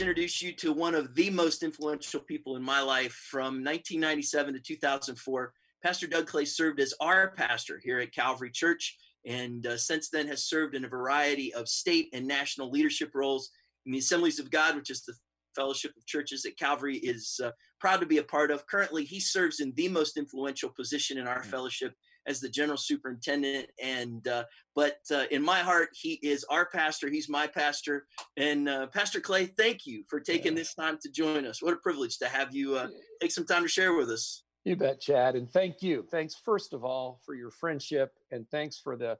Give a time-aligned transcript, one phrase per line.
[0.00, 4.54] to introduce you to one of the most influential people in my life from 1997
[4.54, 5.52] to 2004.
[5.82, 8.96] Pastor Doug Clay served as our pastor here at Calvary Church
[9.26, 13.50] and uh, since then has served in a variety of state and national leadership roles
[13.84, 15.12] in the Assemblies of God, which is the
[15.54, 18.66] fellowship of churches that Calvary is uh, proud to be a part of.
[18.66, 21.92] Currently, he serves in the most influential position in our fellowship
[22.30, 23.66] as the general superintendent.
[23.82, 24.44] And uh,
[24.74, 27.10] but uh, in my heart, he is our pastor.
[27.10, 28.06] He's my pastor.
[28.36, 31.62] And uh, Pastor Clay, thank you for taking this time to join us.
[31.62, 32.88] What a privilege to have you uh,
[33.20, 34.44] take some time to share with us.
[34.64, 35.36] You bet, Chad.
[35.36, 36.06] And thank you.
[36.10, 39.18] Thanks, first of all, for your friendship, and thanks for the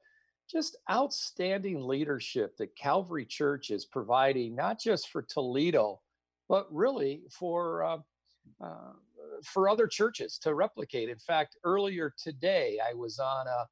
[0.51, 6.01] just outstanding leadership that Calvary Church is providing, not just for Toledo,
[6.49, 7.99] but really for uh,
[8.63, 8.93] uh,
[9.45, 11.09] for other churches to replicate.
[11.09, 13.67] In fact, earlier today, I was on a,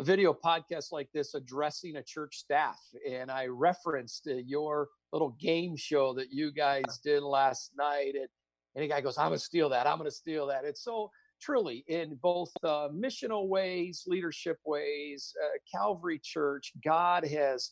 [0.00, 5.36] a video podcast like this addressing a church staff, and I referenced uh, your little
[5.40, 8.14] game show that you guys did last night.
[8.14, 8.28] And,
[8.76, 9.86] and guy goes, I'm going to steal that.
[9.86, 10.64] I'm going to steal that.
[10.64, 17.70] It's so truly in both uh, missional ways, leadership ways, uh, Calvary Church, God has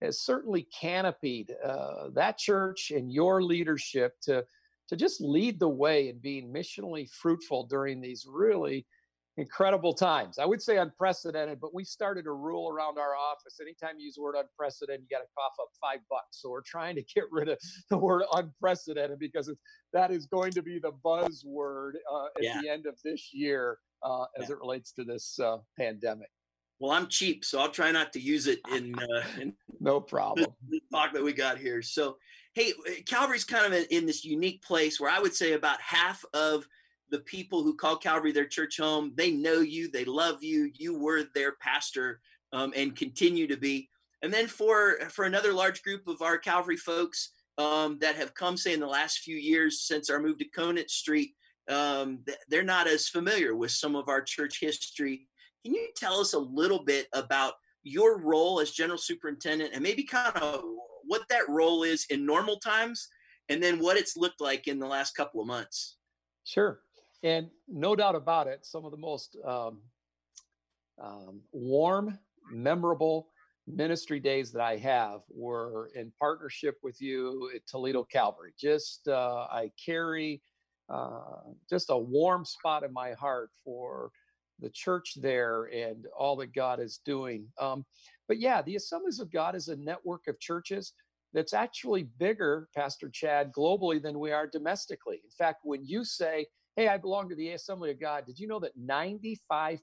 [0.00, 4.44] has certainly canopied uh, that church and your leadership to
[4.88, 8.86] to just lead the way in being missionally fruitful during these really
[9.38, 10.38] incredible times.
[10.38, 13.58] I would say unprecedented, but we started a rule around our office.
[13.60, 16.40] Anytime you use the word unprecedented, you got to cough up five bucks.
[16.42, 17.58] So we're trying to get rid of
[17.90, 19.50] the word unprecedented because
[19.92, 22.60] that is going to be the buzzword uh, at yeah.
[22.60, 24.56] the end of this year uh, as yeah.
[24.56, 26.28] it relates to this uh, pandemic.
[26.80, 30.46] Well, I'm cheap, so I'll try not to use it in, uh, in no problem.
[30.68, 31.82] The, the talk that we got here.
[31.82, 32.16] So,
[32.58, 32.72] hey,
[33.06, 36.66] Calvary's kind of in, in this unique place where I would say about half of
[37.08, 40.98] the people who call Calvary their church home, they know you, they love you, you
[40.98, 42.20] were their pastor,
[42.52, 43.88] um, and continue to be.
[44.22, 48.56] And then for for another large group of our Calvary folks um, that have come,
[48.56, 51.34] say, in the last few years since our move to Conant Street,
[51.68, 55.28] um, they're not as familiar with some of our church history.
[55.64, 57.54] Can you tell us a little bit about
[57.84, 60.64] your role as general superintendent and maybe kind of
[61.08, 63.08] what that role is in normal times
[63.48, 65.96] and then what it's looked like in the last couple of months?
[66.44, 66.80] Sure.
[67.24, 69.80] And no doubt about it, some of the most um,
[71.02, 72.18] um, warm,
[72.52, 73.28] memorable
[73.66, 78.52] ministry days that I have were in partnership with you at Toledo Calvary.
[78.58, 80.42] Just uh, I carry
[80.88, 84.10] uh, just a warm spot in my heart for
[84.60, 87.46] the church there and all that God is doing.
[87.60, 87.84] Um,
[88.26, 90.92] but yeah, the Assemblies of God is a network of churches
[91.32, 95.20] that's actually bigger, Pastor Chad, globally than we are domestically.
[95.24, 98.46] In fact, when you say, Hey, I belong to the Assembly of God, did you
[98.46, 99.80] know that 95%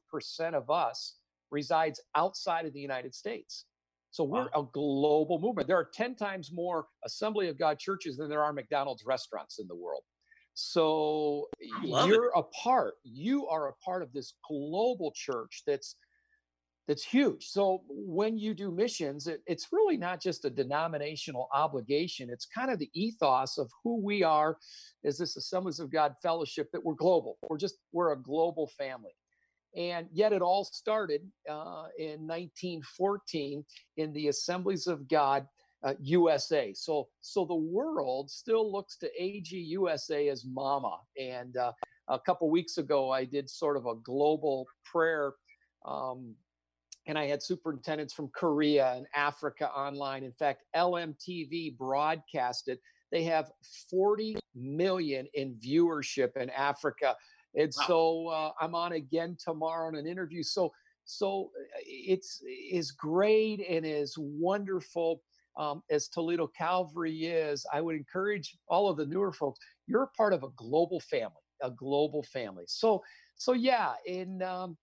[0.53, 1.17] of us
[1.51, 3.65] resides outside of the United States?
[4.11, 4.61] So we're wow.
[4.61, 5.67] a global movement.
[5.67, 9.67] There are 10 times more Assembly of God churches than there are McDonald's restaurants in
[9.67, 10.03] the world.
[10.55, 11.49] So
[11.83, 12.31] you're it.
[12.35, 15.95] a part, you are a part of this global church that's
[16.87, 17.47] that's huge.
[17.47, 22.29] So when you do missions, it, it's really not just a denominational obligation.
[22.29, 24.57] It's kind of the ethos of who we are
[25.03, 27.37] as this Assemblies of God fellowship that we're global.
[27.49, 29.13] We're just we're a global family.
[29.75, 33.65] And yet it all started uh, in 1914
[33.97, 35.47] in the Assemblies of God
[35.85, 36.73] uh, USA.
[36.73, 40.97] So so the world still looks to AG USA as mama.
[41.19, 41.71] And uh,
[42.07, 45.33] a couple weeks ago, I did sort of a global prayer.
[45.85, 46.35] Um,
[47.07, 50.23] and I had superintendents from Korea and Africa online.
[50.23, 52.79] In fact, LMTV broadcasted.
[53.11, 53.51] They have
[53.91, 57.15] 40 million in viewership in Africa.
[57.53, 57.85] And wow.
[57.87, 60.41] so uh, I'm on again tomorrow in an interview.
[60.41, 60.73] So
[61.05, 65.21] so uh, it's is great and is wonderful
[65.57, 69.59] um, as Toledo Calvary is, I would encourage all of the newer folks.
[69.87, 72.65] You're part of a global family, a global family.
[72.67, 73.03] So,
[73.35, 74.77] so yeah, in um,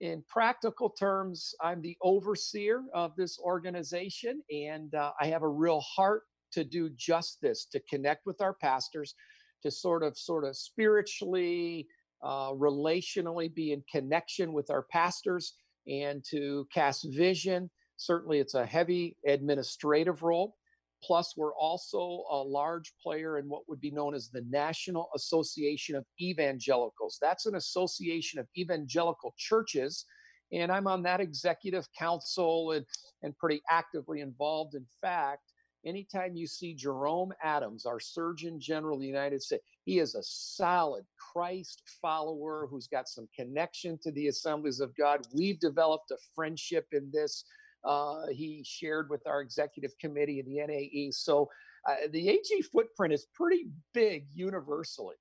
[0.00, 5.80] in practical terms, I'm the overseer of this organization, and uh, I have a real
[5.80, 6.22] heart
[6.52, 9.14] to do just this: to connect with our pastors,
[9.62, 11.86] to sort of, sort of spiritually,
[12.22, 15.54] uh, relationally be in connection with our pastors,
[15.88, 20.56] and to cast vision Certainly, it's a heavy administrative role.
[21.02, 25.94] Plus, we're also a large player in what would be known as the National Association
[25.94, 27.18] of Evangelicals.
[27.20, 30.04] That's an association of evangelical churches.
[30.52, 32.86] And I'm on that executive council and,
[33.22, 34.74] and pretty actively involved.
[34.74, 35.52] In fact,
[35.84, 40.22] anytime you see Jerome Adams, our Surgeon General of the United States, he is a
[40.22, 45.26] solid Christ follower who's got some connection to the assemblies of God.
[45.32, 47.44] We've developed a friendship in this
[47.84, 51.10] uh, he shared with our executive committee of the NAE.
[51.12, 51.48] So
[51.88, 55.16] uh, the AG footprint is pretty big universally.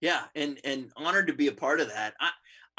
[0.00, 2.14] Yeah, and and honored to be a part of that.
[2.20, 2.30] I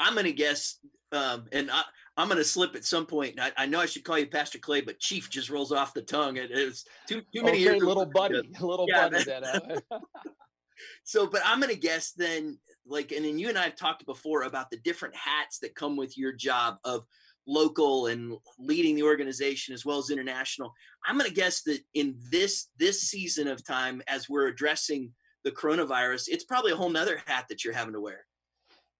[0.02, 0.78] I'm going to guess,
[1.12, 1.82] um, and I,
[2.16, 3.38] I'm going to slip at some point.
[3.40, 6.02] I, I, know I should call you Pastor Clay, but Chief just rolls off the
[6.02, 6.36] tongue.
[6.36, 7.82] It is too too many okay, years.
[7.82, 9.24] Little buddy, a little yeah, buddy.
[9.24, 9.82] That,
[11.04, 14.04] so, but I'm going to guess then, like, and then you and I have talked
[14.04, 17.04] before about the different hats that come with your job of
[17.46, 20.72] local and leading the organization as well as international.
[21.06, 25.12] I'm going to guess that in this this season of time, as we're addressing
[25.44, 28.26] the coronavirus, it's probably a whole nother hat that you're having to wear.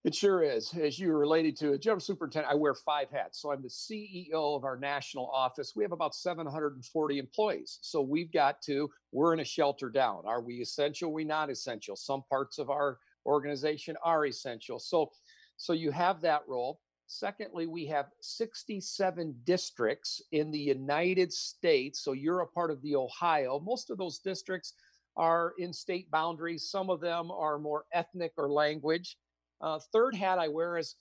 [0.04, 0.74] It sure is.
[0.74, 3.40] As you related to it, general superintendent, I wear five hats.
[3.40, 5.74] So I'm the CEO of our national office.
[5.76, 7.78] We have about 740 employees.
[7.82, 10.22] So we've got to, we're in a shelter down.
[10.26, 11.10] Are we essential?
[11.10, 11.94] Are we not essential?
[11.94, 14.80] Some parts of our organization are essential.
[14.80, 15.12] So,
[15.56, 16.80] so you have that role.
[17.18, 22.02] Secondly, we have 67 districts in the United States.
[22.02, 23.60] So you're a part of the Ohio.
[23.60, 24.74] Most of those districts
[25.16, 26.70] are in state boundaries.
[26.70, 29.16] Some of them are more ethnic or language.
[29.60, 30.96] Uh, third hat I wear is,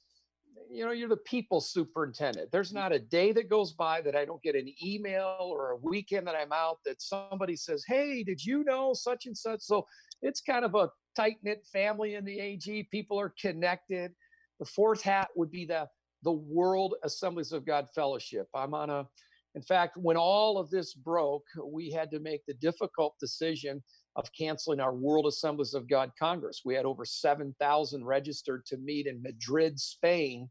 [0.70, 2.52] you know, you're the people superintendent.
[2.52, 5.78] There's not a day that goes by that I don't get an email or a
[5.78, 9.62] weekend that I'm out that somebody says, Hey, did you know such and such?
[9.62, 9.88] So
[10.22, 12.90] it's kind of a tight knit family in the AG.
[12.92, 14.12] People are connected.
[14.60, 15.88] The fourth hat would be the
[16.24, 18.48] the World Assemblies of God Fellowship.
[18.54, 19.08] I'm on a,
[19.56, 23.84] in fact, when all of this broke, we had to make the difficult decision
[24.16, 26.62] of canceling our World Assemblies of God Congress.
[26.66, 30.50] We had over 7,000 registered to meet in Madrid, Spain,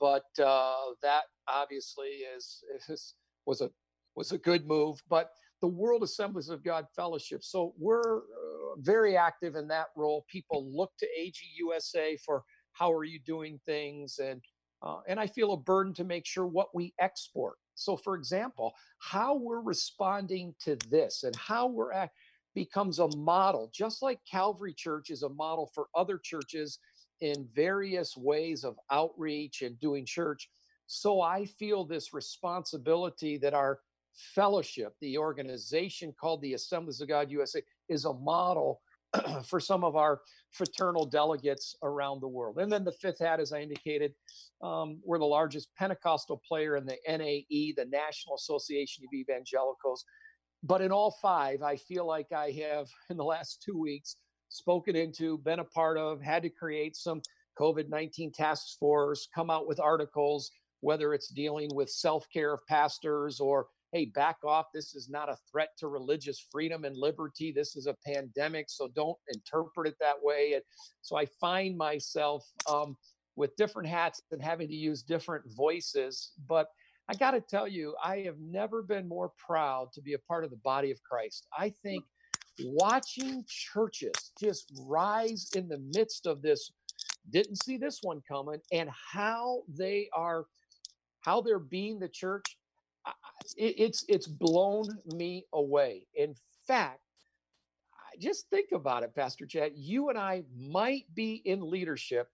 [0.00, 3.14] but uh, that obviously is, is,
[3.46, 3.70] was a
[4.14, 5.00] was a good move.
[5.08, 7.42] But the World Assemblies of God Fellowship.
[7.42, 10.24] So we're uh, very active in that role.
[10.30, 14.40] People look to AGUSA for how are you doing things, and
[14.82, 17.56] uh, and I feel a burden to make sure what we export.
[17.74, 22.10] So, for example, how we're responding to this and how we're at
[22.54, 26.78] becomes a model, just like Calvary Church is a model for other churches
[27.20, 30.48] in various ways of outreach and doing church.
[30.86, 33.80] So I feel this responsibility that our
[34.34, 38.80] fellowship, the organization called the Assemblies of God USA, is a model
[39.46, 40.20] for some of our
[40.50, 42.58] fraternal delegates around the world.
[42.58, 44.12] And then the fifth hat, as I indicated,
[44.62, 50.04] um, we're the largest Pentecostal player in the NAE, the National Association of Evangelicals.
[50.62, 54.16] But in all five, I feel like I have, in the last two weeks,
[54.48, 57.22] spoken into, been a part of, had to create some
[57.58, 60.50] COVID 19 task force, come out with articles,
[60.80, 64.66] whether it's dealing with self care of pastors or, hey, back off.
[64.74, 67.52] This is not a threat to religious freedom and liberty.
[67.52, 68.66] This is a pandemic.
[68.68, 70.52] So don't interpret it that way.
[70.54, 70.62] And
[71.02, 72.96] so I find myself um,
[73.36, 76.32] with different hats and having to use different voices.
[76.48, 76.68] But
[77.08, 80.44] I got to tell you, I have never been more proud to be a part
[80.44, 81.46] of the body of Christ.
[81.56, 82.04] I think
[82.64, 86.70] watching churches just rise in the midst of this,
[87.30, 90.44] didn't see this one coming, and how they are,
[91.20, 92.57] how they're being the church,
[93.56, 96.06] it's it's blown me away.
[96.14, 96.34] In
[96.66, 97.00] fact,
[98.18, 99.72] just think about it, Pastor Chad.
[99.74, 102.28] You and I might be in leadership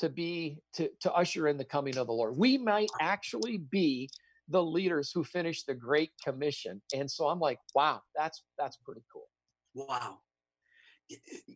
[0.00, 2.36] to be to, to usher in the coming of the Lord.
[2.36, 4.08] We might actually be
[4.48, 6.82] the leaders who finished the Great Commission.
[6.94, 9.28] And so I'm like, wow, that's that's pretty cool.
[9.74, 10.18] Wow.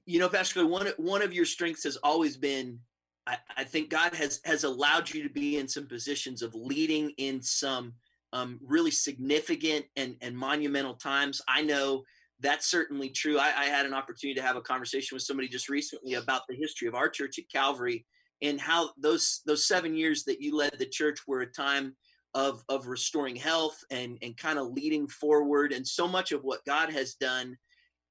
[0.04, 2.78] You know, Pastor, one one of your strengths has always been
[3.26, 7.10] I, I, think God has has allowed you to be in some positions of leading
[7.16, 7.94] in some
[8.34, 11.40] um, really significant and, and monumental times.
[11.48, 12.02] I know
[12.40, 13.38] that's certainly true.
[13.38, 16.56] I, I, had an opportunity to have a conversation with somebody just recently about the
[16.56, 18.04] history of our church at Calvary
[18.42, 21.94] and how those those seven years that you led the church were a time
[22.34, 26.64] of of restoring health and and kind of leading forward and so much of what
[26.66, 27.56] God has done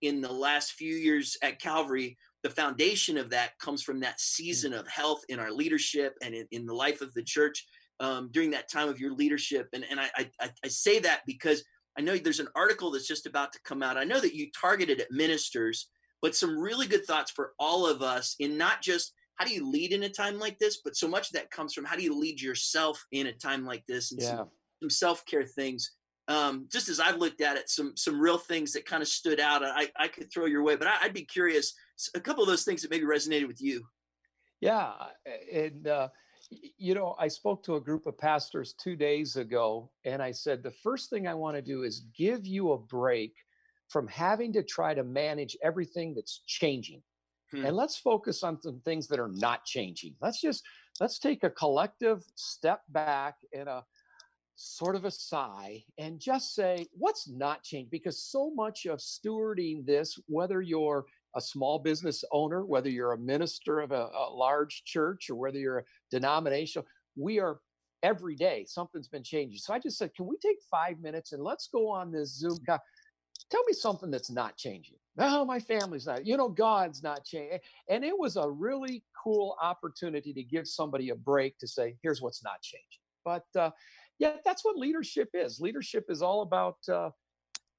[0.01, 4.22] in the last few years at Calvary the foundation of that comes from that mm.
[4.22, 7.65] season of health in our leadership and in, in the life of the church
[8.00, 11.63] um, during that time of your leadership and and I, I I say that because
[11.97, 14.50] I know there's an article that's just about to come out I know that you
[14.59, 15.89] targeted at ministers
[16.23, 19.69] but some really good thoughts for all of us in not just how do you
[19.69, 20.79] lead in a time like this?
[20.83, 23.65] But so much of that comes from how do you lead yourself in a time
[23.65, 24.38] like this and yeah.
[24.38, 24.47] some,
[24.81, 25.91] some self care things.
[26.29, 29.41] Um, just as I've looked at it, some some real things that kind of stood
[29.41, 29.63] out.
[29.65, 31.73] I, I could throw your way, but I, would be curious
[32.15, 33.85] a couple of those things that maybe resonated with you.
[34.62, 34.93] Yeah,
[35.51, 36.07] and uh,
[36.77, 40.63] you know, I spoke to a group of pastors two days ago, and I said
[40.63, 43.33] the first thing I want to do is give you a break
[43.89, 47.01] from having to try to manage everything that's changing
[47.53, 47.65] Hmm.
[47.65, 50.15] And let's focus on some things that are not changing.
[50.22, 50.63] Let's just
[51.00, 53.86] let's take a collective step back and a
[54.55, 57.91] sort of a sigh and just say, what's not changed?
[57.91, 61.05] Because so much of stewarding this, whether you're
[61.36, 65.58] a small business owner, whether you're a minister of a, a large church, or whether
[65.58, 67.60] you're a denominational, we are
[68.04, 69.58] every day something's been changing.
[69.58, 72.58] So I just said, can we take five minutes and let's go on this Zoom?
[72.68, 74.96] Tell me something that's not changing.
[75.16, 76.25] No, my family's not.
[76.25, 77.60] You know, God's not changing.
[77.90, 82.22] And it was a really cool opportunity to give somebody a break to say, here's
[82.22, 83.00] what's not changing.
[83.24, 83.72] But uh,
[84.20, 85.60] yeah, that's what leadership is.
[85.60, 86.78] Leadership is all about.
[86.92, 87.10] Uh,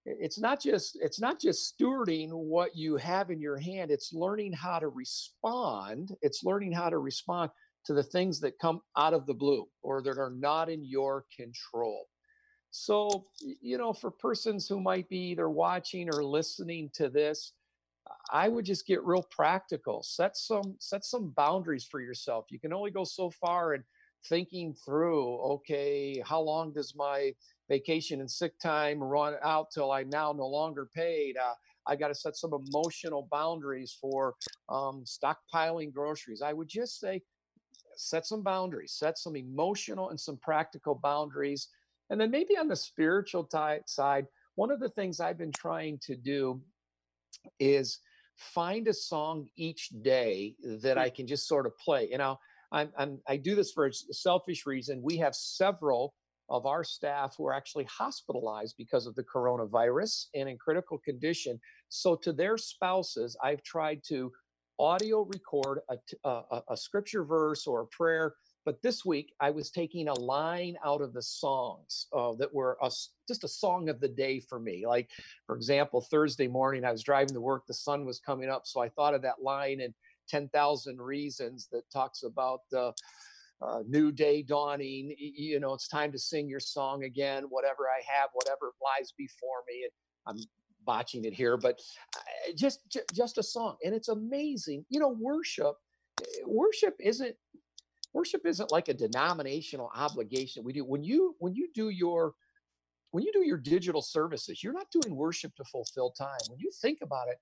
[0.07, 3.91] it's not just it's not just stewarding what you have in your hand.
[3.91, 6.15] It's learning how to respond.
[6.21, 7.51] It's learning how to respond
[7.87, 11.25] to the things that come out of the blue or that are not in your
[11.35, 12.07] control.
[12.71, 13.27] So,
[13.61, 17.53] you know, for persons who might be either watching or listening to this,
[18.33, 20.03] I would just get real practical.
[20.03, 22.47] Set some set some boundaries for yourself.
[22.51, 23.85] You can only go so far and
[24.29, 27.33] thinking through, okay, how long does my
[27.69, 31.37] vacation and sick time run out till I'm now no longer paid?
[31.37, 31.55] Uh,
[31.87, 34.35] I got to set some emotional boundaries for
[34.69, 36.43] um, stockpiling groceries.
[36.43, 37.23] I would just say,
[37.97, 41.69] set some boundaries, set some emotional and some practical boundaries.
[42.11, 45.99] And then maybe on the spiritual t- side, one of the things I've been trying
[46.07, 46.61] to do
[47.59, 48.01] is
[48.37, 52.09] find a song each day that I can just sort of play.
[52.11, 52.39] You know,
[52.73, 55.01] I'm, I'm, I do this for a selfish reason.
[55.03, 56.15] We have several
[56.49, 61.59] of our staff who are actually hospitalized because of the coronavirus and in critical condition.
[61.89, 64.33] So, to their spouses, I've tried to
[64.79, 68.35] audio record a, a, a, scripture verse or a prayer.
[68.65, 72.79] But this week, I was taking a line out of the songs uh, that were
[72.83, 72.91] a,
[73.29, 74.85] just a song of the day for me.
[74.87, 75.11] Like,
[75.47, 78.63] for example, Thursday morning, I was driving to work, the sun was coming up.
[78.65, 79.95] So I thought of that line and
[80.29, 82.93] 10,000 Reasons that talks about the
[83.65, 85.15] uh, new day dawning.
[85.19, 89.63] You know, it's time to sing your song again, whatever I have, whatever lies before
[89.69, 89.85] me.
[89.85, 90.45] And I'm
[90.85, 91.81] botching it here, but
[92.17, 92.81] uh, just
[93.15, 94.85] just a song, and it's amazing.
[94.91, 95.77] You know, worship
[96.23, 97.35] eh, worship isn't
[98.13, 102.35] worship isn't like a denominational obligation we do when you when you do your
[103.11, 106.71] when you do your digital services you're not doing worship to fulfill time when you
[106.81, 107.37] think about it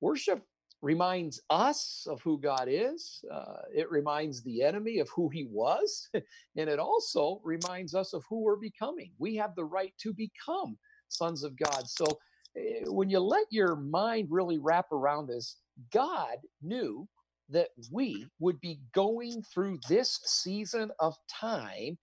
[0.00, 0.42] worship
[0.86, 3.24] reminds us of who God is.
[3.28, 6.08] Uh, it reminds the enemy of who he was.
[6.14, 9.10] and it also reminds us of who we're becoming.
[9.18, 10.78] We have the right to become
[11.08, 11.88] sons of God.
[11.88, 12.04] So
[12.56, 15.56] uh, when you let your mind really wrap around this,
[15.92, 17.08] God knew
[17.48, 21.98] that we would be going through this season of time.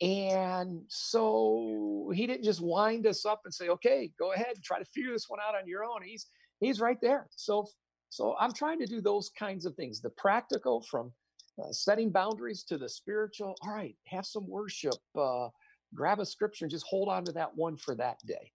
[0.00, 4.78] And so he didn't just wind us up and say, okay, go ahead, and try
[4.78, 6.02] to figure this one out on your own.
[6.02, 6.28] He's
[6.60, 7.28] he's right there.
[7.36, 7.66] So
[8.12, 11.10] so I'm trying to do those kinds of things the practical from
[11.58, 13.54] uh, setting boundaries to the spiritual.
[13.62, 15.48] All right, have some worship, uh,
[15.94, 18.52] grab a scripture and just hold on to that one for that day.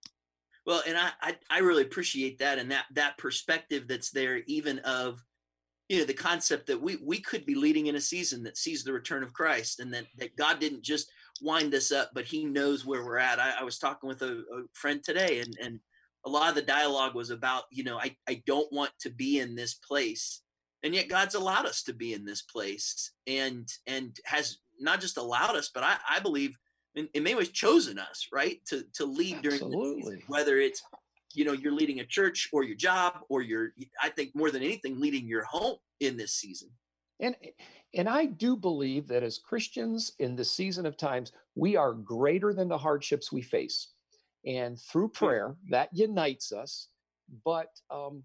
[0.68, 4.78] Well, and I, I, I really appreciate that and that that perspective that's there, even
[4.80, 5.24] of
[5.90, 8.84] you know the concept that we we could be leading in a season that sees
[8.84, 11.10] the return of Christ, and that that God didn't just
[11.42, 13.40] wind us up, but He knows where we're at.
[13.40, 15.80] I, I was talking with a, a friend today, and and
[16.28, 19.40] a lot of the dialogue was about, you know, I, I don't want to be
[19.40, 20.42] in this place.
[20.84, 25.18] And yet God's allowed us to be in this place and and has not just
[25.18, 26.58] allowed us, but I, I believe
[26.96, 28.60] in, in many ways chosen us, right?
[28.68, 30.24] To to lead during Absolutely.
[30.28, 30.84] whether it's
[31.34, 33.70] you know you're leading a church or your job or your
[34.04, 36.70] I think more than anything leading your home in this season.
[37.22, 37.36] And
[37.96, 42.54] and I do believe that as Christians in the season of times, we are greater
[42.54, 43.94] than the hardships we face
[44.48, 46.88] and through prayer that unites us
[47.46, 48.24] but um,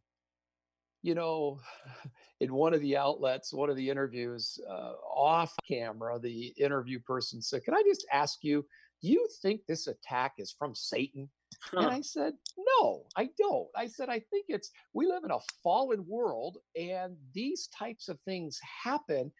[1.02, 1.59] you know
[2.41, 7.43] in one of the outlets one of the interviews uh, off camera the interview person
[7.43, 8.64] said can i just ask you
[9.02, 11.29] do you think this attack is from satan?
[11.71, 11.81] Huh.
[11.81, 12.33] and i said
[12.81, 13.69] no i don't.
[13.76, 18.19] I said i think it's we live in a fallen world and these types of
[18.21, 19.31] things happen.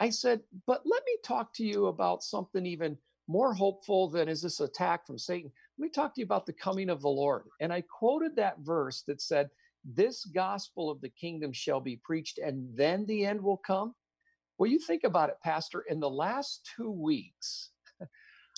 [0.00, 4.40] I said but let me talk to you about something even more hopeful than is
[4.40, 7.44] this attack from satan let me talk to you about the coming of the Lord.
[7.60, 9.48] And I quoted that verse that said,
[9.84, 13.94] This gospel of the kingdom shall be preached, and then the end will come.
[14.58, 17.70] Well, you think about it, Pastor, in the last two weeks,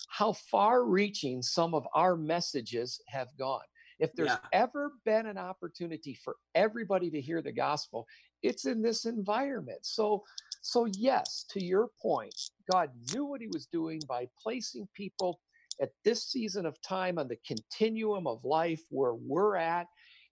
[0.09, 3.61] how far reaching some of our messages have gone.
[3.99, 4.39] If there's yeah.
[4.55, 8.07] ever been an opportunity for everybody to hear the gospel,
[8.43, 9.81] it's in this environment.
[9.83, 10.25] So,
[10.63, 12.35] so yes, to your point,
[12.73, 15.39] God knew what he was doing by placing people
[15.81, 19.87] at this season of time on the continuum of life where we're at.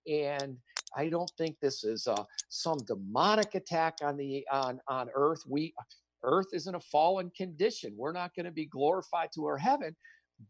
[0.07, 0.57] And
[0.97, 5.43] I don't think this is uh, some demonic attack on the on on Earth.
[5.47, 5.75] We
[6.23, 7.95] Earth is in a fallen condition.
[7.97, 9.95] We're not going to be glorified to our heaven,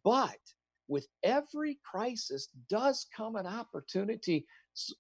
[0.05, 0.39] But
[0.89, 4.47] with every crisis does come an opportunity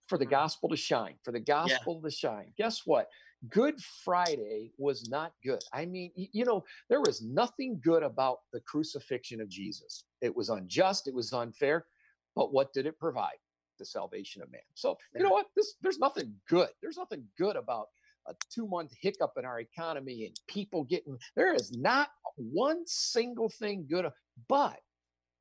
[0.07, 0.31] for the mm.
[0.31, 2.11] gospel to shine, for the gospel yeah.
[2.11, 2.52] to shine.
[2.57, 3.09] Guess what?
[3.49, 5.62] Good Friday was not good.
[5.73, 10.04] I mean, you know, there was nothing good about the crucifixion of Jesus.
[10.21, 11.87] It was unjust, it was unfair,
[12.35, 13.38] but what did it provide?
[13.78, 14.61] The salvation of man.
[14.75, 15.47] So, you know what?
[15.54, 16.68] This there's nothing good.
[16.83, 17.87] There's nothing good about
[18.26, 23.49] a two month hiccup in our economy and people getting there is not one single
[23.49, 24.07] thing good,
[24.49, 24.80] but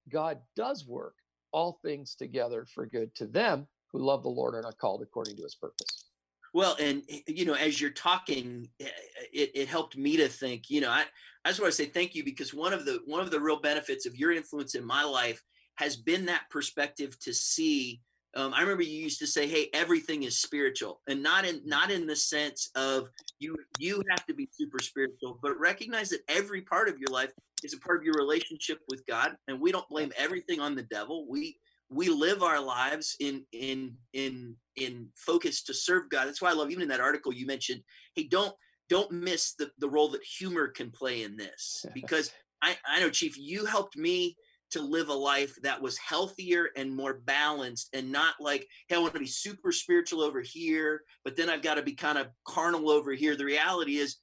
[0.10, 1.16] God does work
[1.52, 5.38] all things together for good to them who love the Lord and are called according
[5.38, 6.07] to his purpose.
[6.54, 8.88] Well, and eh, you know, as you're talking, eh,
[9.34, 10.70] it, it helped me to think.
[10.70, 11.04] You know, I,
[11.46, 13.60] I just want to say thank you because one of the one of the real
[13.60, 15.42] benefits of your influence in my life
[15.76, 18.02] has been that perspective to see.
[18.36, 21.92] Um, I remember you used to say, "Hey, everything is spiritual," and not in not
[21.92, 26.62] in the sense of you you have to be super spiritual, but recognize that every
[26.62, 27.32] part of your life
[27.64, 30.84] is a part of your relationship with God, and we don't blame everything on the
[30.84, 31.28] devil.
[31.30, 31.58] We
[31.90, 36.28] we live our lives in in in in focus to serve God.
[36.28, 37.82] That's why I love even in that article you mentioned,
[38.16, 38.54] hey, don't
[38.90, 41.86] don't miss the, the role that humor can play in this.
[41.94, 44.36] Because I, I know, Chief, you helped me
[44.72, 49.00] to live a life that was healthier and more balanced and not like, hey, I
[49.00, 52.28] want to be super spiritual over here, but then I've got to be kind of
[52.46, 53.36] carnal over here.
[53.36, 54.18] The reality is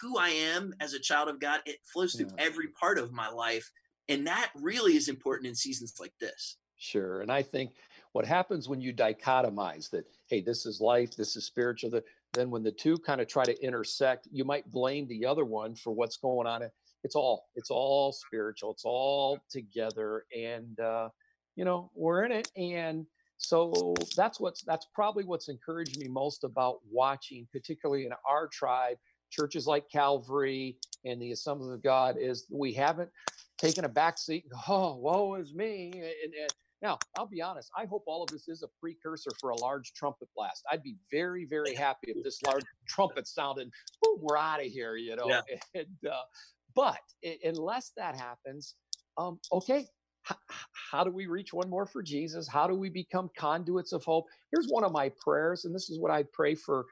[0.00, 2.44] who I am as a child of God, it flows through yeah.
[2.44, 3.68] every part of my life.
[4.08, 6.56] And that really is important in seasons like this.
[6.80, 7.20] Sure.
[7.20, 7.72] And I think
[8.12, 12.00] what happens when you dichotomize that, hey, this is life, this is spiritual,
[12.32, 15.74] then when the two kind of try to intersect, you might blame the other one
[15.74, 16.62] for what's going on.
[17.04, 20.24] It's all, it's all spiritual, it's all together.
[20.34, 21.10] And, uh,
[21.54, 22.50] you know, we're in it.
[22.56, 23.04] And
[23.36, 28.96] so that's what's, that's probably what's encouraged me most about watching, particularly in our tribe,
[29.28, 33.10] churches like Calvary and the Assemblies of God, is we haven't
[33.58, 34.46] taken a back seat.
[34.66, 35.90] Oh, woe is me.
[35.94, 36.50] And, and,
[36.82, 39.92] now, I'll be honest, I hope all of this is a precursor for a large
[39.92, 40.64] trumpet blast.
[40.70, 43.70] I'd be very, very happy if this large trumpet sounded,
[44.02, 45.26] boom, we're out of here, you know.
[45.28, 45.42] Yeah.
[45.74, 46.22] And, uh,
[46.74, 48.76] but it, unless that happens,
[49.18, 49.88] um, okay,
[50.30, 50.36] h-
[50.90, 52.48] how do we reach one more for Jesus?
[52.48, 54.26] How do we become conduits of hope?
[54.50, 56.86] Here's one of my prayers, and this is what I pray for.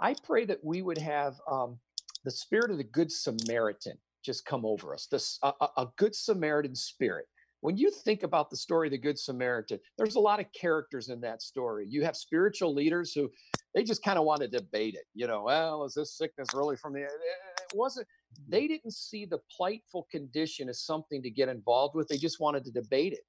[0.00, 1.80] I pray that we would have um,
[2.24, 6.74] the spirit of the Good Samaritan just come over us, this a, a Good Samaritan
[6.74, 7.26] spirit
[7.60, 11.08] when you think about the story of the Good Samaritan, there's a lot of characters
[11.08, 11.86] in that story.
[11.88, 13.30] You have spiritual leaders who
[13.74, 15.04] they just kind of want to debate it.
[15.14, 17.00] You know, well, is this sickness really from the?
[17.00, 18.06] Eh, eh, eh, it wasn't.
[18.48, 22.08] They didn't see the plightful condition as something to get involved with.
[22.08, 23.24] They just wanted to debate it.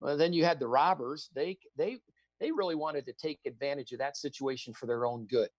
[0.00, 1.30] Well, then you had the robbers.
[1.34, 1.98] They they
[2.40, 5.50] they really wanted to take advantage of that situation for their own good.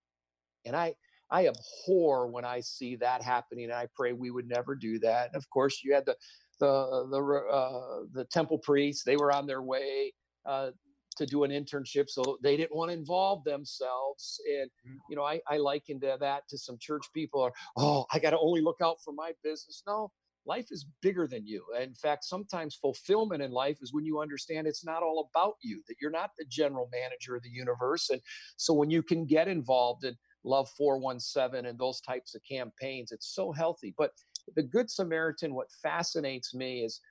[0.66, 0.96] And I
[1.32, 3.66] I abhor when I see that happening.
[3.66, 5.28] And I pray we would never do that.
[5.28, 6.16] And of course, you had the
[6.60, 10.14] the the uh, the temple priests they were on their way
[10.46, 10.72] uh,
[11.18, 14.98] to do an internship so they didn't want to involve themselves and mm.
[15.10, 18.40] you know i, I likened that to some church people are oh i got to
[18.40, 20.12] only look out for my business no
[20.46, 24.68] life is bigger than you in fact sometimes fulfillment in life is when you understand
[24.68, 28.22] it's not all about you that you're not the general manager of the universe and
[28.58, 33.34] so when you can get involved in love 417 and those types of campaigns it's
[33.34, 34.12] so healthy but
[34.56, 37.02] the Good Samaritan, what fascinates me is,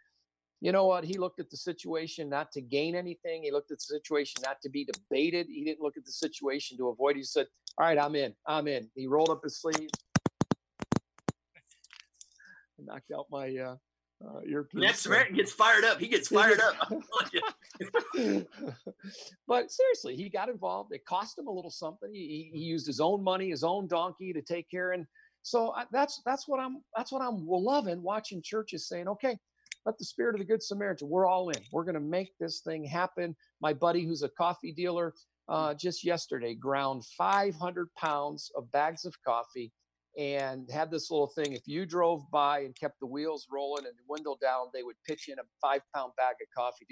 [0.60, 1.04] you know what?
[1.04, 3.42] He looked at the situation not to gain anything.
[3.42, 5.46] He looked at the situation not to be debated.
[5.48, 7.16] He didn't look at the situation to avoid.
[7.16, 8.34] He said, All right, I'm in.
[8.46, 8.88] I'm in.
[8.94, 9.90] He rolled up his sleeve.
[12.78, 13.76] knocked out my uh,
[14.24, 14.80] uh, earpiece.
[14.80, 16.00] Next Samaritan gets fired up.
[16.00, 16.76] He gets fired up.
[19.46, 20.92] but seriously, he got involved.
[20.92, 22.12] It cost him a little something.
[22.12, 24.92] He, he used his own money, his own donkey to take care.
[24.92, 25.06] And
[25.42, 29.36] so I, that's that's what I'm that's what I'm loving watching churches saying, okay,
[29.84, 31.08] let the spirit of the good Samaritan.
[31.08, 31.60] We're all in.
[31.72, 33.36] We're going to make this thing happen.
[33.60, 35.12] My buddy, who's a coffee dealer,
[35.48, 39.72] uh, just yesterday ground 500 pounds of bags of coffee
[40.18, 41.52] and had this little thing.
[41.52, 44.96] If you drove by and kept the wheels rolling and the window down, they would
[45.06, 46.86] pitch in a five pound bag of coffee.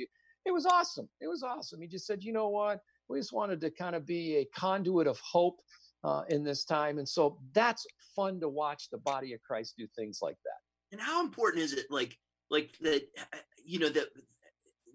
[0.45, 1.09] It was awesome.
[1.21, 1.81] It was awesome.
[1.81, 2.81] He just said, you know what?
[3.09, 5.61] We just wanted to kind of be a conduit of hope
[6.05, 6.99] uh, in this time.
[6.99, 10.93] And so that's fun to watch the body of Christ do things like that.
[10.93, 12.17] And how important is it, like,
[12.51, 14.09] like that, uh, you know, that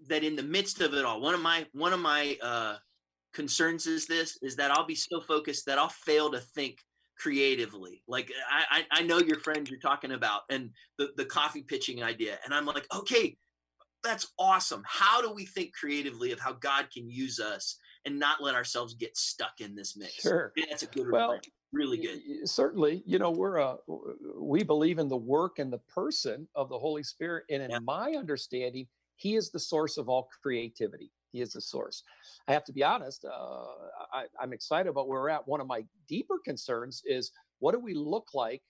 [0.08, 2.76] that in the midst of it all, one of my one of my uh,
[3.32, 6.78] concerns is this: is that I'll be so focused that I'll fail to think
[7.18, 8.02] creatively.
[8.08, 12.38] Like I, I know your friend you're talking about, and the the coffee pitching idea,
[12.44, 13.36] and I'm like, okay,
[14.02, 14.82] that's awesome.
[14.86, 17.78] How do we think creatively of how God can use us?
[18.04, 20.14] and not let ourselves get stuck in this mix.
[20.14, 20.52] Sure.
[20.68, 21.38] that's a good well,
[21.72, 22.20] really good.
[22.48, 23.76] Certainly, you know, we're a
[24.40, 27.78] we believe in the work and the person of the Holy Spirit, and in yeah.
[27.80, 31.10] my understanding, He is the source of all creativity.
[31.32, 32.02] He is the source.
[32.46, 33.24] I have to be honest.
[33.24, 33.64] Uh,
[34.12, 35.46] I, I'm excited about where we're at.
[35.46, 38.62] One of my deeper concerns is what do we look like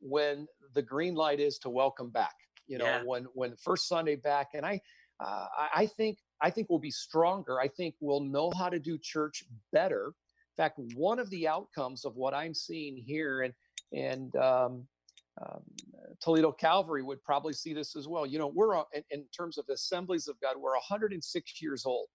[0.00, 2.34] when the green light is to welcome back?
[2.66, 3.02] You know, yeah.
[3.04, 4.80] when when first Sunday back, and I
[5.20, 7.60] uh, I think I think we'll be stronger.
[7.60, 10.14] I think we'll know how to do church better
[10.56, 13.54] in fact, one of the outcomes of what I'm seeing here, and
[13.92, 14.86] and um,
[15.42, 15.62] um,
[16.22, 18.24] Toledo Calvary would probably see this as well.
[18.24, 22.06] You know, we're in, in terms of assemblies of God, we're 106 years old,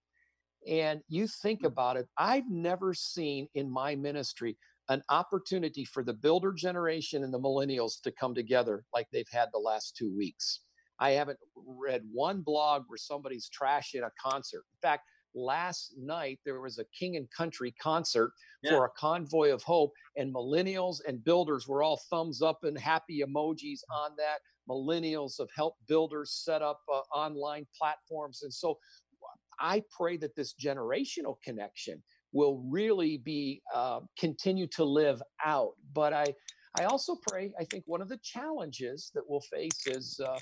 [0.67, 1.67] and you think hmm.
[1.67, 2.08] about it.
[2.17, 4.58] I've never seen in my ministry
[4.89, 9.49] an opportunity for the builder generation and the millennials to come together like they've had
[9.53, 10.62] the last two weeks.
[10.99, 14.63] I haven't read one blog where somebody's trashing a concert.
[14.73, 15.03] In fact,
[15.35, 18.31] last night there was a king and country concert
[18.63, 18.71] yeah.
[18.71, 23.21] for a convoy of hope and millennials and builders were all thumbs up and happy
[23.25, 23.95] emojis mm.
[23.95, 24.39] on that
[24.69, 28.77] millennials have helped builders set up uh, online platforms and so
[29.59, 36.11] i pray that this generational connection will really be uh, continue to live out but
[36.13, 36.25] i
[36.79, 40.37] i also pray i think one of the challenges that we'll face is uh,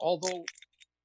[0.00, 0.44] although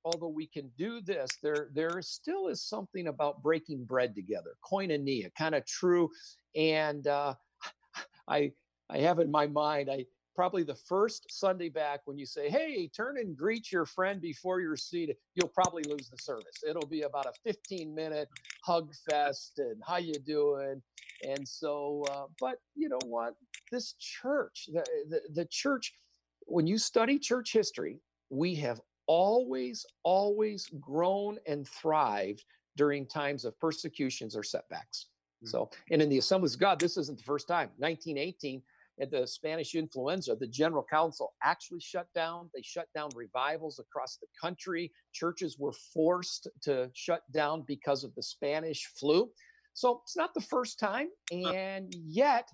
[0.06, 5.34] although we can do this, there there still is something about breaking bread together, koinonia,
[5.36, 6.10] kind of true.
[6.56, 7.36] And uh,
[8.28, 8.52] I
[8.90, 12.88] I have in my mind, I probably the first Sunday back when you say, "Hey,
[12.88, 16.64] turn and greet your friend before you're seated," you'll probably lose the service.
[16.68, 18.30] It'll be about a 15 minute
[18.64, 20.82] hug fest and how you doing.
[21.26, 23.36] And so, uh, but you know what?
[23.72, 25.94] This church, the, the the church,
[26.42, 32.44] when you study church history, we have always, always grown and thrived
[32.76, 35.08] during times of persecutions or setbacks.
[35.44, 35.50] Mm-hmm.
[35.50, 37.70] So, and in the Assemblies of God, this isn't the first time.
[37.78, 38.62] 1918,
[39.02, 42.50] at the Spanish influenza, the General Council actually shut down.
[42.54, 44.92] They shut down revivals across the country.
[45.14, 49.30] Churches were forced to shut down because of the Spanish flu.
[49.74, 51.08] So it's not the first time.
[51.32, 52.48] And yet,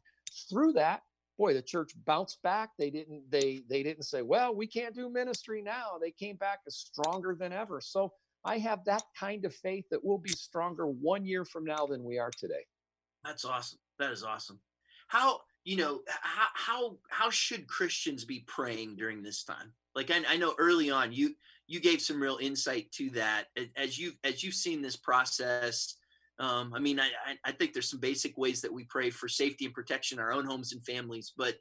[0.49, 1.01] through that,
[1.39, 2.71] boy, the church bounced back.
[2.77, 5.97] They didn't they they didn't say, well, we can't do ministry now.
[5.99, 7.81] They came back as stronger than ever.
[7.81, 8.11] So
[8.45, 12.03] I have that kind of faith that we'll be stronger one year from now than
[12.03, 12.65] we are today.
[13.23, 13.79] That's awesome.
[13.97, 14.59] That is awesome.
[15.07, 19.71] How you know how how how should Christians be praying during this time?
[19.95, 21.35] Like I, I know early on you
[21.67, 23.45] you gave some real insight to that
[23.77, 25.95] as you as you've seen this process
[26.39, 27.09] um, I mean, I,
[27.43, 30.45] I think there's some basic ways that we pray for safety and protection our own
[30.45, 31.55] homes and families, but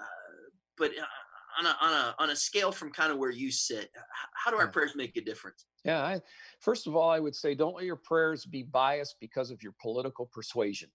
[0.00, 3.50] uh, but uh, on a, on a on a scale from kind of where you
[3.50, 3.90] sit,
[4.34, 5.66] how do our prayers make a difference?
[5.84, 6.20] Yeah, I,
[6.60, 9.74] first of all, I would say don't let your prayers be biased because of your
[9.80, 10.88] political persuasion.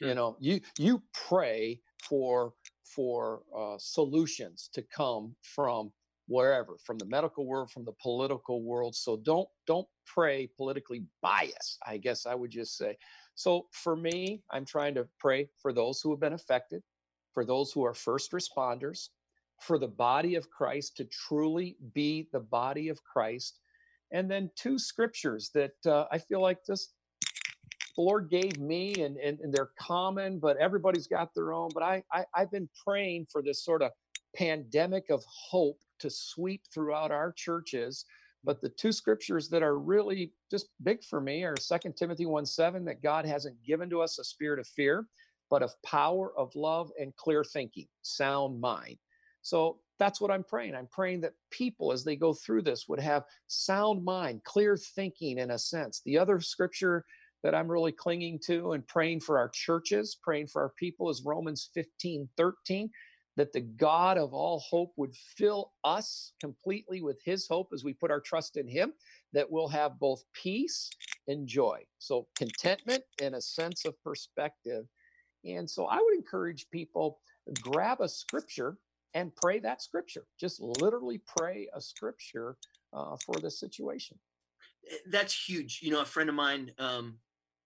[0.00, 2.52] You know, you you pray for
[2.84, 5.92] for uh, solutions to come from
[6.28, 11.78] wherever from the medical world from the political world so don't don't pray politically biased
[11.86, 12.96] i guess i would just say
[13.34, 16.82] so for me i'm trying to pray for those who have been affected
[17.32, 19.08] for those who are first responders
[19.60, 23.60] for the body of christ to truly be the body of christ
[24.12, 26.92] and then two scriptures that uh, i feel like this
[27.96, 31.82] the lord gave me and, and, and they're common but everybody's got their own but
[31.82, 33.90] I, I i've been praying for this sort of
[34.36, 38.04] pandemic of hope to sweep throughout our churches.
[38.46, 42.46] But the two scriptures that are really just big for me are Second Timothy 1
[42.46, 45.08] 7, that God hasn't given to us a spirit of fear,
[45.50, 48.98] but of power, of love, and clear thinking, sound mind.
[49.42, 50.76] So that's what I'm praying.
[50.76, 55.38] I'm praying that people, as they go through this, would have sound mind, clear thinking
[55.38, 56.00] in a sense.
[56.04, 57.04] The other scripture
[57.42, 61.22] that I'm really clinging to and praying for our churches, praying for our people is
[61.24, 62.90] Romans 15 13
[63.36, 67.92] that the God of all hope would fill us completely with his hope as we
[67.92, 68.92] put our trust in him,
[69.32, 70.90] that we'll have both peace
[71.28, 71.84] and joy.
[71.98, 74.86] So, contentment and a sense of perspective.
[75.44, 77.20] And so, I would encourage people
[77.60, 78.78] grab a scripture
[79.14, 80.26] and pray that scripture.
[80.38, 82.56] Just literally pray a scripture
[82.92, 84.18] uh, for the situation.
[84.90, 85.80] Eh, that's huge.
[85.82, 87.18] You know, a friend of mine, um,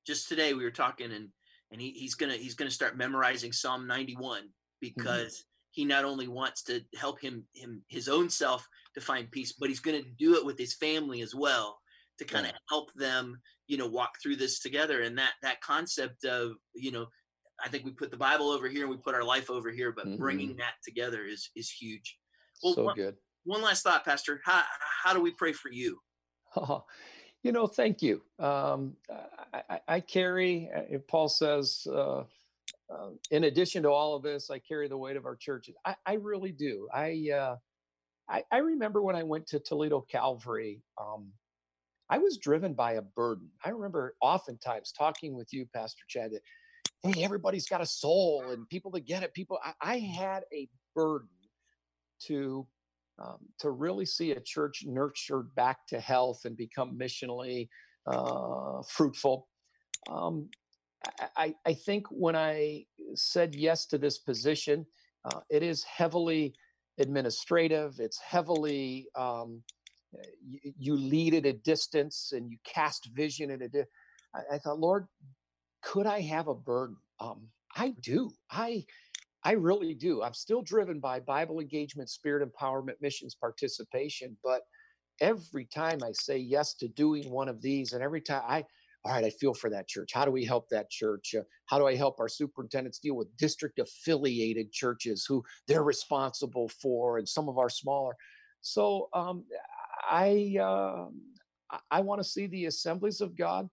[0.06, 1.28] just today we were talking, and
[1.70, 4.48] and he, he's gonna he's gonna start memorizing Psalm 91 mm-hmm.
[4.80, 9.52] because he not only wants to help him him his own self to find peace
[9.52, 11.78] but he's going to do it with his family as well
[12.18, 12.58] to kind of yeah.
[12.68, 15.02] help them you know walk through this together.
[15.02, 17.06] And that that concept of you know
[17.64, 19.92] i think we put the bible over here and we put our life over here
[19.92, 20.16] but mm-hmm.
[20.16, 22.18] bringing that together is is huge.
[22.62, 23.16] Well, so one, good.
[23.44, 24.40] one last thought pastor.
[24.44, 24.62] How
[25.02, 25.98] how do we pray for you?
[26.56, 26.84] Oh,
[27.42, 28.22] you know thank you.
[28.38, 28.96] Um,
[29.52, 32.24] I, I, carry uh, paul says uh,
[32.90, 35.74] uh, in addition to all of this, I carry the weight of our churches.
[35.84, 36.88] I, I really do.
[36.92, 37.56] I, uh,
[38.28, 40.82] I, I remember when I went to Toledo Calvary.
[41.00, 41.32] Um,
[42.08, 43.48] I was driven by a burden.
[43.64, 46.32] I remember oftentimes talking with you, Pastor Chad.
[46.32, 46.42] That,
[47.02, 49.32] hey, everybody's got a soul, and people that get it.
[49.32, 51.28] People, I, I had a burden
[52.26, 52.66] to
[53.20, 57.68] um, to really see a church nurtured back to health and become missionally
[58.06, 59.46] uh, fruitful.
[60.10, 60.48] Um,
[61.36, 62.84] I, I, think when I
[63.14, 64.84] said yes to this position,
[65.24, 66.54] uh, it is heavily
[66.98, 67.98] administrative.
[67.98, 69.62] It's heavily um,
[70.46, 73.68] you, you, lead at a distance and you cast vision at a.
[73.68, 73.84] Di-
[74.34, 75.06] I, I thought, Lord,
[75.82, 76.96] could I have a burden?
[77.18, 78.30] Um, I do.
[78.50, 78.84] I
[79.42, 80.22] I really do.
[80.22, 84.36] I'm still driven by Bible engagement, spirit empowerment, missions participation.
[84.44, 84.62] But
[85.20, 88.64] every time I say yes to doing one of these, and every time I,
[89.04, 90.12] all right, I feel for that church.
[90.12, 91.34] How do we help that church?
[91.38, 96.68] Uh, how do I help our superintendents deal with district affiliated churches who they're responsible
[96.68, 98.14] for, and some of our smaller?
[98.60, 99.44] So um,
[100.10, 101.06] I uh,
[101.90, 103.68] I want to see the assemblies of God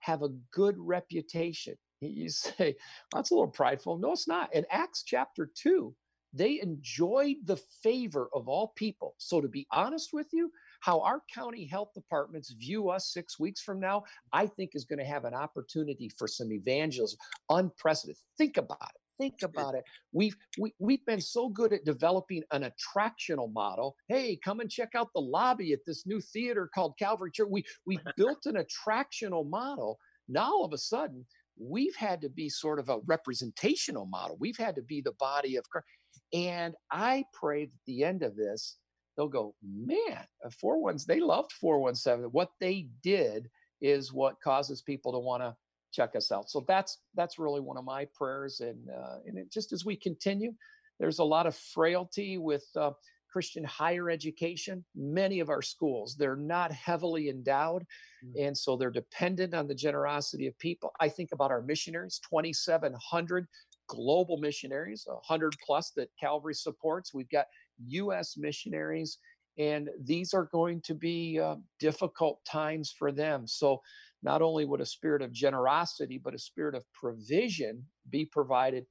[0.00, 2.76] have a good reputation you say,
[3.12, 3.98] that's a little prideful.
[3.98, 4.54] No, it's not.
[4.54, 5.94] In Acts chapter 2,
[6.32, 9.14] they enjoyed the favor of all people.
[9.18, 10.50] So, to be honest with you,
[10.84, 14.02] how our county health departments view us six weeks from now,
[14.34, 17.18] I think is going to have an opportunity for some evangelism.
[17.48, 18.20] Unprecedented.
[18.36, 19.00] Think about it.
[19.18, 19.84] Think about it.
[20.12, 23.96] We've we, we've been so good at developing an attractional model.
[24.08, 27.48] Hey, come and check out the lobby at this new theater called Calvary Church.
[27.50, 29.98] We we built an attractional model.
[30.28, 31.24] Now all of a sudden,
[31.58, 34.36] we've had to be sort of a representational model.
[34.38, 35.86] We've had to be the body of Christ.
[36.34, 38.76] And I pray that the end of this,
[39.16, 40.24] they'll go, man,
[40.60, 42.30] four ones, they loved 417.
[42.30, 43.48] What they did
[43.80, 45.54] is what causes people to want to
[45.92, 46.50] check us out.
[46.50, 48.60] So that's that's really one of my prayers.
[48.60, 50.52] And uh, and it, just as we continue,
[50.98, 52.90] there's a lot of frailty with uh,
[53.34, 57.82] Christian higher education, many of our schools, they're not heavily endowed.
[58.24, 58.46] Mm-hmm.
[58.46, 60.92] And so they're dependent on the generosity of people.
[61.00, 63.48] I think about our missionaries, 2,700
[63.88, 67.12] global missionaries, 100 plus that Calvary supports.
[67.12, 67.46] We've got
[67.86, 68.36] U.S.
[68.36, 69.18] missionaries,
[69.58, 73.46] and these are going to be uh, difficult times for them.
[73.46, 73.80] So,
[74.22, 78.86] not only would a spirit of generosity, but a spirit of provision be provided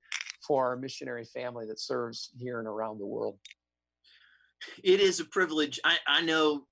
[0.45, 3.39] for our missionary family that serves here and around the world
[4.83, 5.79] it is a privilege.
[5.83, 6.63] I, I know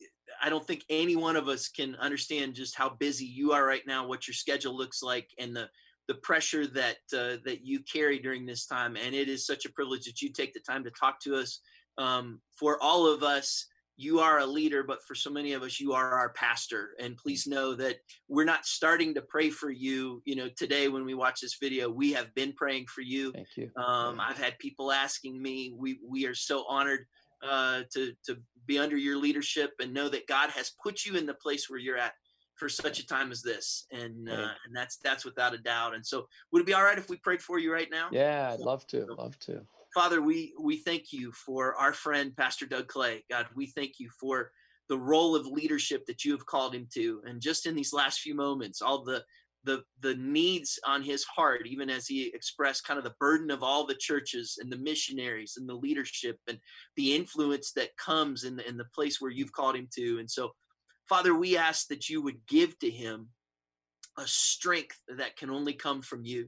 [0.41, 3.85] I don't think any one of us can understand just how busy you are right
[3.85, 5.69] now, what your schedule looks like, and the
[6.07, 8.95] the pressure that uh, that you carry during this time.
[8.95, 11.59] And it is such a privilege that you take the time to talk to us.
[11.97, 13.65] Um, for all of us,
[13.97, 16.91] you are a leader, but for so many of us, you are our pastor.
[16.99, 20.21] And please know that we're not starting to pray for you.
[20.25, 23.31] You know, today when we watch this video, we have been praying for you.
[23.31, 23.69] Thank you.
[23.75, 25.73] Um, I've had people asking me.
[25.77, 27.05] We we are so honored
[27.47, 31.25] uh, to to be under your leadership and know that God has put you in
[31.25, 32.13] the place where you're at
[32.55, 35.95] for such a time as this, and uh, and that's that's without a doubt.
[35.95, 38.09] And so, would it be all right if we prayed for you right now?
[38.11, 39.05] Yeah, I'd love to.
[39.17, 39.61] Love to.
[39.93, 43.25] Father, we we thank you for our friend Pastor Doug Clay.
[43.29, 44.51] God, we thank you for
[44.87, 48.21] the role of leadership that you have called him to, and just in these last
[48.21, 49.23] few moments, all the
[49.63, 53.61] the the needs on his heart even as he expressed kind of the burden of
[53.61, 56.57] all the churches and the missionaries and the leadership and
[56.95, 60.17] the influence that comes in the, in the place where you've called him to.
[60.19, 60.51] And so
[61.07, 63.29] father we ask that you would give to him
[64.17, 66.47] a strength that can only come from you.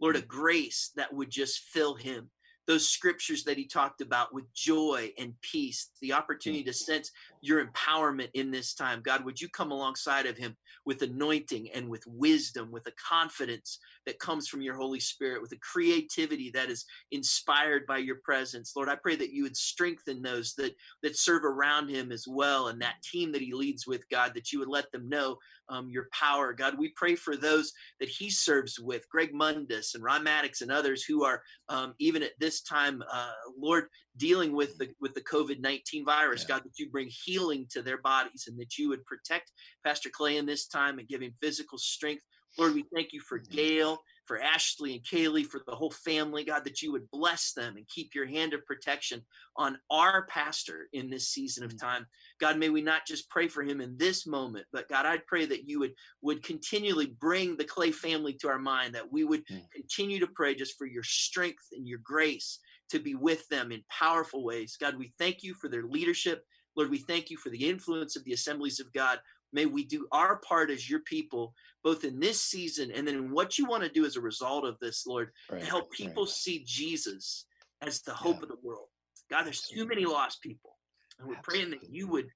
[0.00, 0.28] Lord a mm.
[0.28, 2.30] grace that would just fill him
[2.70, 6.74] those scriptures that he talked about with joy and peace, the opportunity to mm.
[6.74, 9.00] sense your empowerment in this time.
[9.02, 13.78] God, would you come alongside of him with anointing and with wisdom, with a confidence
[14.06, 18.72] that comes from your Holy Spirit, with a creativity that is inspired by your presence.
[18.76, 22.68] Lord, I pray that you would strengthen those that that serve around him as well
[22.68, 25.36] and that team that he leads with, God, that you would let them know
[25.68, 26.52] um, your power.
[26.52, 30.72] God, we pray for those that he serves with, Greg Mundis and Ron Maddox and
[30.72, 33.84] others who are um, even at this time, uh, Lord,
[34.16, 36.42] dealing with the with the COVID nineteen virus.
[36.42, 36.56] Yeah.
[36.56, 37.29] God, that you bring healing
[37.70, 39.52] to their bodies and that you would protect
[39.84, 42.24] Pastor Clay in this time and give him physical strength.
[42.58, 46.62] Lord, we thank you for Gail for Ashley and Kaylee, for the whole family, God,
[46.62, 49.22] that you would bless them and keep your hand of protection
[49.56, 51.80] on our pastor in this season of mm.
[51.80, 52.06] time.
[52.40, 55.46] God, may we not just pray for him in this moment, but God, I'd pray
[55.46, 59.44] that you would would continually bring the Clay family to our mind, that we would
[59.48, 59.64] mm.
[59.74, 63.82] continue to pray just for your strength and your grace to be with them in
[63.88, 64.76] powerful ways.
[64.80, 66.44] God, we thank you for their leadership.
[66.80, 69.18] Lord, we thank you for the influence of the assemblies of God.
[69.52, 71.52] May we do our part as your people,
[71.84, 74.64] both in this season and then in what you want to do as a result
[74.64, 76.32] of this, Lord, Right, to help people right.
[76.32, 77.44] see Jesus
[77.82, 78.44] as the hope Yeah.
[78.44, 78.88] of the world.
[79.28, 80.78] God, there's too many lost people.
[81.18, 82.30] And we're praying that you would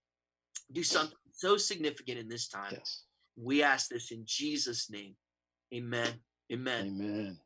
[0.73, 2.73] do something so significant in this time.
[2.73, 3.05] Yes.
[3.37, 5.17] We ask this in Jesus' name.
[5.73, 6.21] Amen.
[6.53, 6.87] Amen.
[6.89, 7.41] Amen.